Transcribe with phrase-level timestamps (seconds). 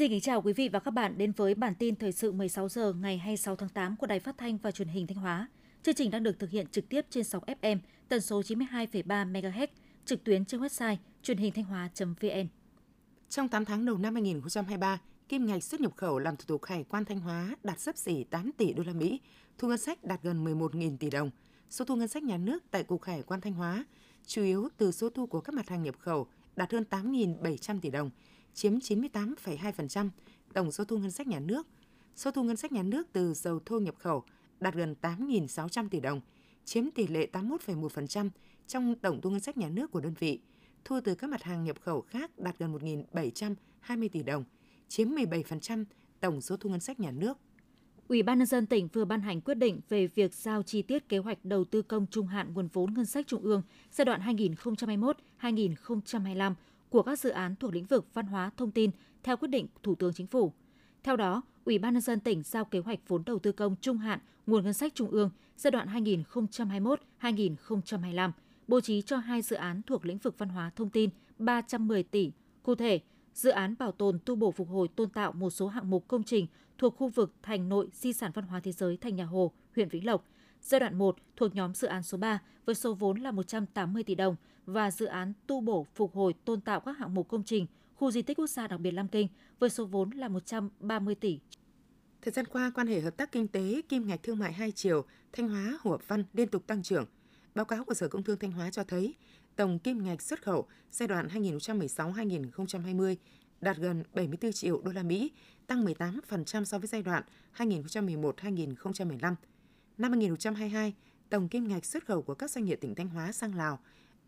[0.00, 2.68] Xin kính chào quý vị và các bạn đến với bản tin thời sự 16
[2.68, 5.48] giờ ngày 26 tháng 8 của Đài Phát thanh và Truyền hình Thanh Hóa.
[5.82, 9.66] Chương trình đang được thực hiện trực tiếp trên sóng FM tần số 92,3 MHz,
[10.04, 12.46] trực tuyến trên website truyền hình thanh hóa.vn.
[13.28, 16.84] Trong 8 tháng đầu năm 2023, kim ngạch xuất nhập khẩu làm thủ tục hải
[16.84, 19.20] quan Thanh Hóa đạt sấp xỉ 8 tỷ đô la Mỹ,
[19.58, 21.30] thu ngân sách đạt gần 11.000 tỷ đồng.
[21.70, 23.84] Số thu ngân sách nhà nước tại cục hải quan Thanh Hóa
[24.26, 26.26] chủ yếu từ số thu của các mặt hàng nhập khẩu
[26.56, 28.10] đạt hơn 8.700 tỷ đồng,
[28.54, 30.08] chiếm 98,2%
[30.52, 31.66] tổng số thu ngân sách nhà nước.
[32.16, 34.24] Số thu ngân sách nhà nước từ dầu thô nhập khẩu
[34.60, 36.20] đạt gần 8.600 tỷ đồng,
[36.64, 38.30] chiếm tỷ lệ 81,1%
[38.66, 40.40] trong tổng thu ngân sách nhà nước của đơn vị.
[40.84, 44.44] Thu từ các mặt hàng nhập khẩu khác đạt gần 1.720 tỷ đồng,
[44.88, 45.84] chiếm 17%
[46.20, 47.38] tổng số thu ngân sách nhà nước.
[48.08, 51.08] Ủy ban nhân dân tỉnh vừa ban hành quyết định về việc giao chi tiết
[51.08, 54.20] kế hoạch đầu tư công trung hạn nguồn vốn ngân sách trung ương giai đoạn
[55.40, 56.54] 2021-2025
[56.90, 58.90] của các dự án thuộc lĩnh vực văn hóa thông tin
[59.22, 60.52] theo quyết định Thủ tướng Chính phủ.
[61.02, 63.98] Theo đó, Ủy ban nhân dân tỉnh giao kế hoạch vốn đầu tư công trung
[63.98, 65.88] hạn nguồn ngân sách trung ương giai đoạn
[67.20, 68.30] 2021-2025
[68.68, 72.32] bố trí cho hai dự án thuộc lĩnh vực văn hóa thông tin 310 tỷ.
[72.62, 73.00] Cụ thể,
[73.34, 76.22] dự án bảo tồn tu bổ phục hồi tôn tạo một số hạng mục công
[76.22, 76.46] trình
[76.78, 79.88] thuộc khu vực thành nội di sản văn hóa thế giới thành nhà Hồ, huyện
[79.88, 80.24] Vĩnh Lộc.
[80.60, 84.14] Giai đoạn 1 thuộc nhóm dự án số 3 với số vốn là 180 tỷ
[84.14, 84.36] đồng
[84.72, 88.10] và dự án tu bổ phục hồi tôn tạo các hạng mục công trình khu
[88.10, 91.40] di tích quốc gia đặc biệt Lam Kinh với số vốn là 130 tỷ.
[92.22, 95.04] Thời gian qua, quan hệ hợp tác kinh tế, kim ngạch thương mại hai chiều,
[95.32, 97.06] Thanh Hóa, Hồ Văn liên tục tăng trưởng.
[97.54, 99.14] Báo cáo của Sở Công Thương Thanh Hóa cho thấy,
[99.56, 103.16] tổng kim ngạch xuất khẩu giai đoạn 2016-2020
[103.60, 105.32] đạt gần 74 triệu đô la Mỹ,
[105.66, 107.22] tăng 18% so với giai đoạn
[107.56, 109.34] 2011-2015.
[109.98, 110.94] Năm 2022,
[111.30, 113.78] tổng kim ngạch xuất khẩu của các doanh nghiệp tỉnh Thanh Hóa sang Lào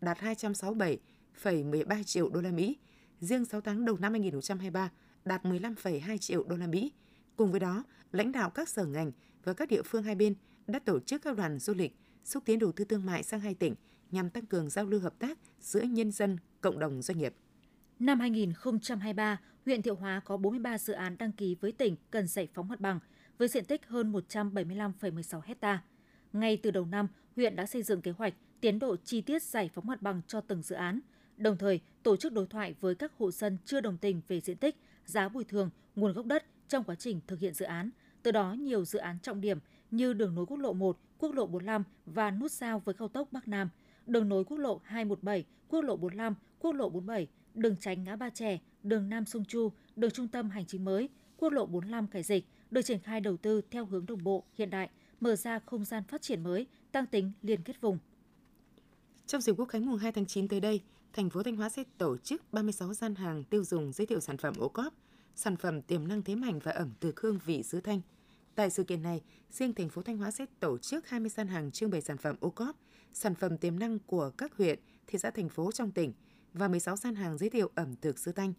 [0.03, 2.77] đạt 267,13 triệu đô la Mỹ.
[3.19, 4.91] Riêng 6 tháng đầu năm 2023
[5.25, 6.91] đạt 15,2 triệu đô la Mỹ.
[7.35, 9.11] Cùng với đó, lãnh đạo các sở ngành
[9.43, 10.35] và các địa phương hai bên
[10.67, 13.53] đã tổ chức các đoàn du lịch, xúc tiến đầu tư thương mại sang hai
[13.53, 13.75] tỉnh
[14.11, 17.35] nhằm tăng cường giao lưu hợp tác giữa nhân dân, cộng đồng doanh nghiệp.
[17.99, 22.47] Năm 2023, huyện Thiệu Hóa có 43 dự án đăng ký với tỉnh cần giải
[22.53, 22.99] phóng mặt bằng
[23.37, 25.83] với diện tích hơn 175,16 hecta.
[26.33, 29.69] Ngay từ đầu năm, huyện đã xây dựng kế hoạch tiến độ chi tiết giải
[29.73, 30.99] phóng mặt bằng cho từng dự án,
[31.37, 34.57] đồng thời tổ chức đối thoại với các hộ dân chưa đồng tình về diện
[34.57, 34.75] tích,
[35.05, 37.89] giá bồi thường, nguồn gốc đất trong quá trình thực hiện dự án.
[38.23, 39.59] Từ đó, nhiều dự án trọng điểm
[39.91, 43.27] như đường nối quốc lộ 1, quốc lộ 45 và nút giao với cao tốc
[43.31, 43.69] Bắc Nam,
[44.05, 48.29] đường nối quốc lộ 217, quốc lộ 45, quốc lộ 47, đường tránh ngã Ba
[48.29, 52.23] Trẻ, đường Nam Sông Chu, đường trung tâm hành chính mới, quốc lộ 45 cải
[52.23, 55.85] dịch được triển khai đầu tư theo hướng đồng bộ, hiện đại, mở ra không
[55.85, 57.97] gian phát triển mới, tăng tính liên kết vùng.
[59.27, 60.81] Trong dịp Quốc khánh mùng 2 tháng 9 tới đây,
[61.13, 64.37] thành phố Thanh Hóa sẽ tổ chức 36 gian hàng tiêu dùng giới thiệu sản
[64.37, 64.93] phẩm ô cóp,
[65.35, 68.01] sản phẩm tiềm năng thế mạnh và ẩm thực hương vị xứ Thanh.
[68.55, 71.71] Tại sự kiện này, riêng thành phố Thanh Hóa sẽ tổ chức 20 gian hàng
[71.71, 72.75] trưng bày sản phẩm ô cóp,
[73.13, 76.13] sản phẩm tiềm năng của các huyện, thị xã thành phố trong tỉnh
[76.53, 78.53] và 16 gian hàng giới thiệu ẩm thực xứ Thanh.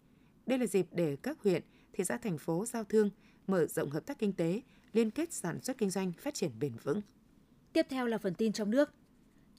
[0.45, 3.09] Đây là dịp để các huyện, thị xã thành phố giao thương,
[3.47, 4.61] mở rộng hợp tác kinh tế,
[4.93, 7.01] liên kết sản xuất kinh doanh phát triển bền vững.
[7.73, 8.93] Tiếp theo là phần tin trong nước.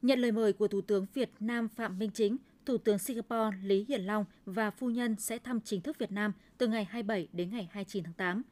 [0.06, 2.36] Nhận lời mời của Thủ tướng Việt Nam Phạm Minh Chính,
[2.66, 6.32] Thủ tướng Singapore Lý Hiển Long và phu nhân sẽ thăm chính thức Việt Nam
[6.58, 8.42] từ ngày 27 đến ngày 29 tháng 8.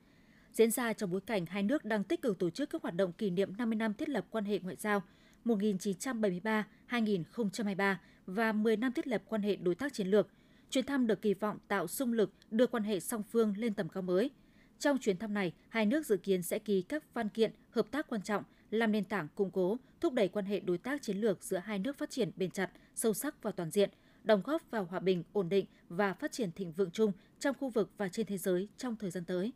[0.52, 3.12] Diễn ra trong bối cảnh hai nước đang tích cực tổ chức các hoạt động
[3.12, 5.02] kỷ niệm 50 năm thiết lập quan hệ ngoại giao
[5.44, 7.94] 1973-2023
[8.26, 10.28] và 10 năm thiết lập quan hệ đối tác chiến lược.
[10.70, 13.88] Chuyến thăm được kỳ vọng tạo sung lực đưa quan hệ song phương lên tầm
[13.88, 14.30] cao mới.
[14.78, 18.08] Trong chuyến thăm này, hai nước dự kiến sẽ ký các văn kiện hợp tác
[18.08, 21.44] quan trọng làm nền tảng củng cố, thúc đẩy quan hệ đối tác chiến lược
[21.44, 23.90] giữa hai nước phát triển bền chặt, sâu sắc và toàn diện,
[24.24, 27.68] đóng góp vào hòa bình, ổn định và phát triển thịnh vượng chung trong khu
[27.68, 29.52] vực và trên thế giới trong thời gian tới.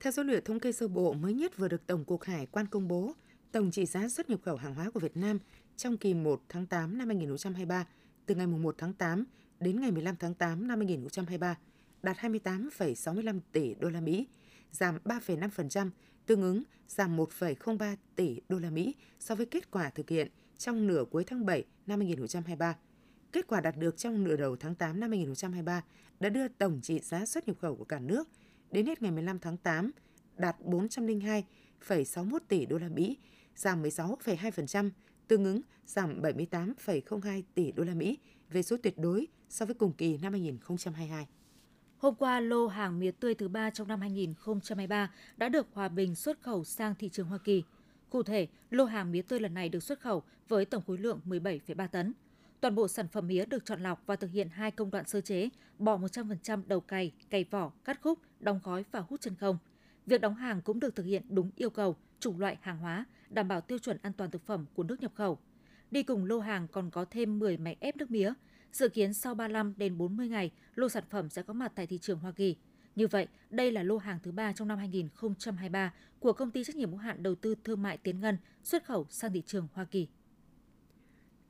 [0.00, 2.66] Theo số liệu thống kê sơ bộ mới nhất vừa được Tổng cục Hải quan
[2.66, 3.12] công bố,
[3.52, 5.38] tổng trị giá xuất nhập khẩu hàng hóa của Việt Nam
[5.76, 7.86] trong kỳ 1 tháng 8 năm 2023
[8.26, 9.24] từ ngày 1 tháng 8
[9.60, 11.56] đến ngày 15 tháng 8 năm 2023
[12.02, 14.26] đạt 28,65 tỷ đô la Mỹ,
[14.70, 15.90] giảm 3,5%,
[16.26, 20.28] tương ứng giảm 1,03 tỷ đô la Mỹ so với kết quả thực hiện
[20.58, 22.76] trong nửa cuối tháng 7 năm 2023.
[23.32, 25.84] Kết quả đạt được trong nửa đầu tháng 8 năm 2023
[26.20, 28.28] đã đưa tổng trị giá xuất nhập khẩu của cả nước
[28.70, 29.90] đến hết ngày 15 tháng 8
[30.36, 33.18] đạt 402,61 tỷ đô la Mỹ,
[33.56, 34.90] giảm 16,2%,
[35.28, 38.18] tương ứng giảm 78,02 tỷ đô la Mỹ
[38.50, 41.26] về số tuyệt đối so với cùng kỳ năm 2022.
[41.98, 46.14] Hôm qua, lô hàng mía tươi thứ ba trong năm 2023 đã được Hòa Bình
[46.14, 47.62] xuất khẩu sang thị trường Hoa Kỳ.
[48.10, 51.20] Cụ thể, lô hàng mía tươi lần này được xuất khẩu với tổng khối lượng
[51.26, 52.12] 17,3 tấn.
[52.60, 55.20] Toàn bộ sản phẩm mía được chọn lọc và thực hiện hai công đoạn sơ
[55.20, 55.48] chế,
[55.78, 59.58] bỏ 100% đầu cày, cày vỏ, cắt khúc, đóng gói và hút chân không.
[60.06, 63.48] Việc đóng hàng cũng được thực hiện đúng yêu cầu, chủng loại hàng hóa, đảm
[63.48, 65.38] bảo tiêu chuẩn an toàn thực phẩm của nước nhập khẩu.
[65.90, 68.32] Đi cùng lô hàng còn có thêm 10 máy ép nước mía.
[68.76, 71.98] Dự kiến sau 35 đến 40 ngày, lô sản phẩm sẽ có mặt tại thị
[71.98, 72.56] trường Hoa Kỳ.
[72.96, 76.76] Như vậy, đây là lô hàng thứ ba trong năm 2023 của công ty trách
[76.76, 79.84] nhiệm hữu hạn đầu tư thương mại Tiến Ngân xuất khẩu sang thị trường Hoa
[79.84, 80.08] Kỳ.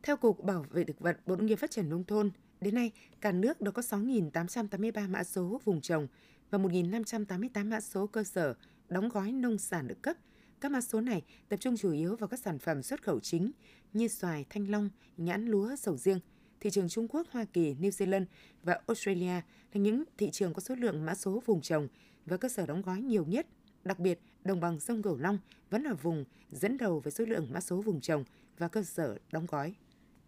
[0.03, 2.31] Theo Cục Bảo vệ thực vật Bộ Nông nghiệp Phát triển Nông thôn,
[2.61, 6.07] đến nay cả nước đã có 6.883 mã số vùng trồng
[6.51, 8.55] và 1.588 mã số cơ sở
[8.89, 10.17] đóng gói nông sản được cấp.
[10.61, 13.51] Các mã số này tập trung chủ yếu vào các sản phẩm xuất khẩu chính
[13.93, 16.21] như xoài, thanh long, nhãn lúa, sầu riêng.
[16.67, 18.25] Thị trường Trung Quốc, Hoa Kỳ, New Zealand
[18.63, 19.41] và Australia
[19.73, 21.89] là những thị trường có số lượng mã số vùng trồng
[22.27, 23.47] và cơ sở đóng gói nhiều nhất.
[23.85, 25.39] Đặc biệt, đồng bằng sông Cửu Long
[25.71, 28.25] vẫn là vùng dẫn đầu với số lượng mã số vùng trồng
[28.59, 29.75] và cơ sở đóng gói.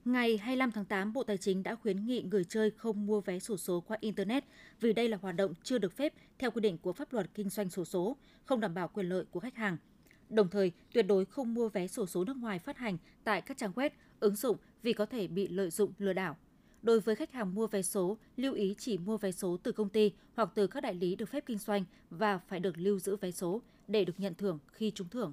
[0.05, 3.39] Ngày 25 tháng 8, Bộ Tài chính đã khuyến nghị người chơi không mua vé
[3.39, 4.45] sổ số qua Internet
[4.81, 7.49] vì đây là hoạt động chưa được phép theo quy định của pháp luật kinh
[7.49, 9.77] doanh sổ số, không đảm bảo quyền lợi của khách hàng.
[10.29, 13.57] Đồng thời, tuyệt đối không mua vé sổ số nước ngoài phát hành tại các
[13.57, 13.91] trang web,
[14.21, 16.37] ứng dụng vì có thể bị lợi dụng lừa đảo.
[16.83, 19.89] Đối với khách hàng mua vé số, lưu ý chỉ mua vé số từ công
[19.89, 23.17] ty hoặc từ các đại lý được phép kinh doanh và phải được lưu giữ
[23.17, 25.33] vé số để được nhận thưởng khi trúng thưởng.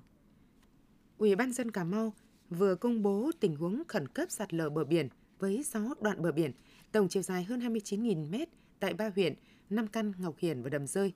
[1.17, 2.13] Ủy ban dân Cà Mau
[2.49, 5.09] vừa công bố tình huống khẩn cấp sạt lở bờ biển
[5.39, 6.51] với 6 đoạn bờ biển,
[6.91, 8.49] tổng chiều dài hơn 29.000 mét
[8.79, 9.33] tại ba huyện
[9.69, 11.13] Nam Căn, Ngọc Hiển và Đầm Rơi.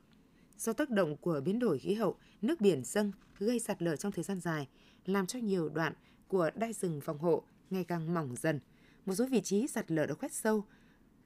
[0.57, 4.11] Do tác động của biến đổi khí hậu, nước biển dâng gây sạt lở trong
[4.11, 4.67] thời gian dài,
[5.05, 5.93] làm cho nhiều đoạn
[6.27, 8.60] của đai rừng phòng hộ ngày càng mỏng dần.
[9.06, 10.66] Một số vị trí sạt lở đã khoét sâu,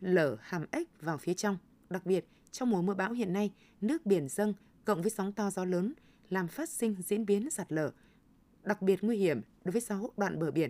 [0.02, 1.58] lở hàm ếch vào phía trong.
[1.90, 3.52] Đặc biệt, trong mùa mưa bão hiện nay,
[3.82, 4.54] nước biển dâng
[4.86, 5.94] cộng với sóng to gió lớn
[6.30, 7.92] làm phát sinh diễn biến sạt lở,
[8.64, 10.70] đặc biệt nguy hiểm đối với 6 đoạn bờ biển.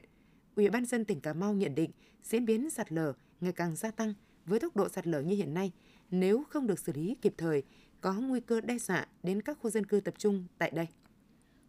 [0.55, 1.91] Ủy ban dân tỉnh Cà Mau nhận định
[2.23, 4.13] diễn biến sạt lở ngày càng gia tăng
[4.45, 5.71] với tốc độ sạt lở như hiện nay,
[6.11, 7.63] nếu không được xử lý kịp thời,
[8.01, 10.87] có nguy cơ đe dọa đến các khu dân cư tập trung tại đây.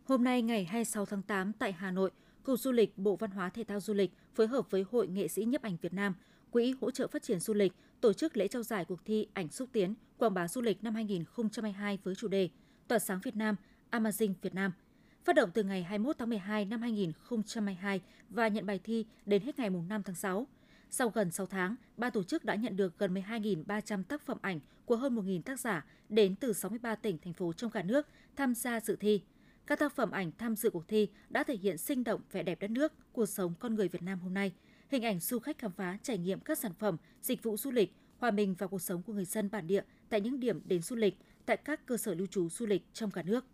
[0.04, 2.10] Hôm nay ngày 26 tháng 8 tại Hà Nội,
[2.44, 5.28] Cục Du lịch Bộ Văn hóa Thể thao Du lịch phối hợp với Hội Nghệ
[5.28, 6.14] sĩ nhiếp ảnh Việt Nam,
[6.50, 9.48] Quỹ hỗ trợ phát triển du lịch tổ chức lễ trao giải cuộc thi ảnh
[9.48, 12.48] xúc tiến quảng bá du lịch năm 2022 với chủ đề
[12.88, 13.56] Tỏa sáng Việt Nam,
[13.90, 14.72] Amazing Việt Nam–
[15.24, 18.00] phát động từ ngày 21 tháng 12 năm 2022
[18.30, 20.46] và nhận bài thi đến hết ngày 5 tháng 6.
[20.90, 24.60] Sau gần 6 tháng, ban tổ chức đã nhận được gần 12.300 tác phẩm ảnh
[24.84, 28.06] của hơn 1.000 tác giả đến từ 63 tỉnh, thành phố trong cả nước
[28.36, 29.22] tham gia dự thi.
[29.66, 32.60] Các tác phẩm ảnh tham dự cuộc thi đã thể hiện sinh động vẻ đẹp
[32.60, 34.52] đất nước, cuộc sống con người Việt Nam hôm nay,
[34.88, 37.94] hình ảnh du khách khám phá trải nghiệm các sản phẩm, dịch vụ du lịch,
[38.18, 40.96] hòa mình vào cuộc sống của người dân bản địa tại những điểm đến du
[40.96, 41.14] lịch,
[41.46, 43.44] tại các cơ sở lưu trú du lịch trong cả nước.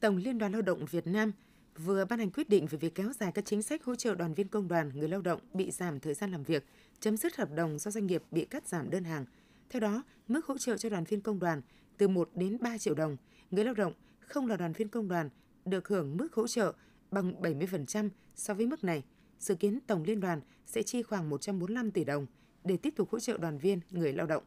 [0.00, 1.32] Tổng Liên đoàn Lao động Việt Nam
[1.78, 4.34] vừa ban hành quyết định về việc kéo dài các chính sách hỗ trợ đoàn
[4.34, 6.64] viên công đoàn người lao động bị giảm thời gian làm việc,
[7.00, 9.24] chấm dứt hợp đồng do doanh nghiệp bị cắt giảm đơn hàng.
[9.70, 11.62] Theo đó, mức hỗ trợ cho đoàn viên công đoàn
[11.96, 13.16] từ 1 đến 3 triệu đồng,
[13.50, 13.92] người lao động
[14.26, 15.30] không là đoàn viên công đoàn
[15.64, 16.72] được hưởng mức hỗ trợ
[17.10, 19.04] bằng 70% so với mức này.
[19.38, 22.26] Dự kiến Tổng Liên đoàn sẽ chi khoảng 145 tỷ đồng
[22.64, 24.42] để tiếp tục hỗ trợ đoàn viên người lao động.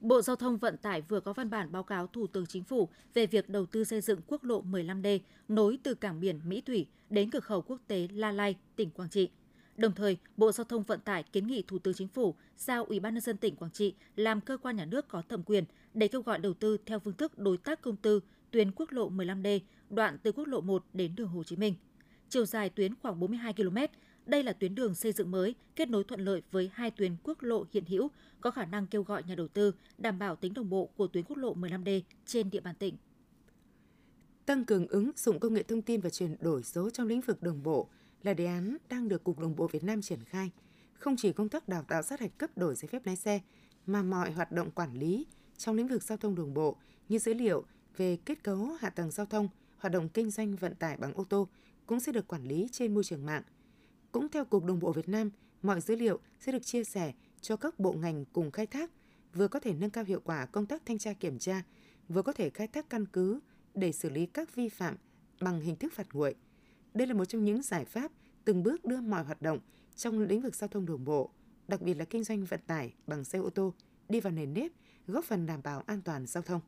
[0.00, 2.88] Bộ Giao thông Vận tải vừa có văn bản báo cáo Thủ tướng Chính phủ
[3.14, 6.86] về việc đầu tư xây dựng quốc lộ 15D nối từ cảng biển Mỹ Thủy
[7.10, 9.30] đến cửa khẩu quốc tế La Lai, tỉnh Quảng Trị.
[9.76, 13.00] Đồng thời, Bộ Giao thông Vận tải kiến nghị Thủ tướng Chính phủ giao Ủy
[13.00, 15.64] ban nhân dân tỉnh Quảng Trị làm cơ quan nhà nước có thẩm quyền
[15.94, 19.10] để kêu gọi đầu tư theo phương thức đối tác công tư tuyến quốc lộ
[19.10, 21.74] 15D đoạn từ quốc lộ 1 đến đường Hồ Chí Minh.
[22.28, 23.76] Chiều dài tuyến khoảng 42 km,
[24.26, 27.42] đây là tuyến đường xây dựng mới, kết nối thuận lợi với hai tuyến quốc
[27.42, 30.70] lộ hiện hữu, có khả năng kêu gọi nhà đầu tư, đảm bảo tính đồng
[30.70, 32.96] bộ của tuyến quốc lộ 15D trên địa bàn tỉnh.
[34.46, 37.42] Tăng cường ứng dụng công nghệ thông tin và chuyển đổi số trong lĩnh vực
[37.42, 37.88] đường bộ
[38.22, 40.50] là đề án đang được Cục đường bộ Việt Nam triển khai.
[40.92, 43.40] Không chỉ công tác đào tạo sát hạch cấp đổi giấy phép lái xe,
[43.86, 45.26] mà mọi hoạt động quản lý
[45.56, 46.76] trong lĩnh vực giao thông đường bộ
[47.08, 47.64] như dữ liệu
[47.98, 51.24] về kết cấu hạ tầng giao thông, hoạt động kinh doanh vận tải bằng ô
[51.24, 51.48] tô
[51.86, 53.42] cũng sẽ được quản lý trên môi trường mạng–
[54.12, 55.30] cũng theo Cục đường bộ Việt Nam,
[55.62, 58.90] mọi dữ liệu sẽ được chia sẻ cho các bộ ngành cùng khai thác,
[59.34, 61.62] vừa có thể nâng cao hiệu quả công tác thanh tra kiểm tra,
[62.08, 63.40] vừa có thể khai thác căn cứ
[63.74, 64.96] để xử lý các vi phạm
[65.40, 66.34] bằng hình thức phạt nguội.
[66.94, 68.12] Đây là một trong những giải pháp
[68.44, 69.58] từng bước đưa mọi hoạt động
[69.96, 71.30] trong lĩnh vực giao thông đường bộ,
[71.68, 73.74] đặc biệt là kinh doanh vận tải bằng xe ô tô,
[74.08, 74.72] đi vào nền nếp,
[75.06, 76.60] góp phần đảm bảo an toàn giao thông.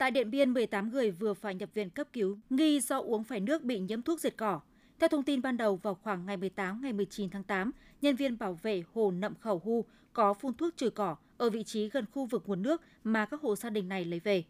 [0.00, 3.40] Tại Điện Biên, 18 người vừa phải nhập viện cấp cứu nghi do uống phải
[3.40, 4.60] nước bị nhiễm thuốc diệt cỏ.
[4.98, 7.70] Theo thông tin ban đầu, vào khoảng ngày 18 ngày 19 tháng 8,
[8.02, 11.62] nhân viên bảo vệ hồ Nậm Khẩu Hu có phun thuốc trừ cỏ ở vị
[11.64, 14.44] trí gần khu vực nguồn nước mà các hộ gia đình này lấy về.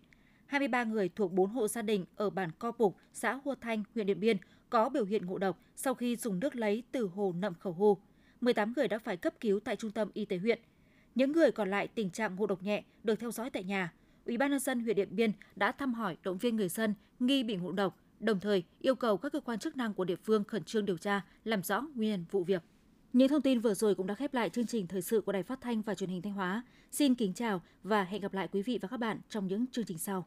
[0.46, 4.06] 23 người thuộc 4 hộ gia đình ở bản Co Pục, xã Hua Thanh, huyện
[4.06, 4.36] Điện Biên
[4.70, 7.98] có biểu hiện ngộ độc sau khi dùng nước lấy từ hồ Nậm Khẩu Hu.
[8.40, 10.58] 18 người đã phải cấp cứu tại trung tâm y tế huyện.
[11.14, 13.92] Những người còn lại tình trạng ngộ độc nhẹ được theo dõi tại nhà.
[14.26, 17.42] Ủy ban nhân dân huyện Điện Biên đã thăm hỏi động viên người dân nghi
[17.42, 20.44] bị ngộ độc, đồng thời yêu cầu các cơ quan chức năng của địa phương
[20.44, 22.62] khẩn trương điều tra, làm rõ nguyên nhân vụ việc.
[23.12, 25.42] Những thông tin vừa rồi cũng đã khép lại chương trình thời sự của Đài
[25.42, 26.62] Phát thanh và Truyền hình Thanh Hóa.
[26.90, 29.84] Xin kính chào và hẹn gặp lại quý vị và các bạn trong những chương
[29.84, 30.26] trình sau.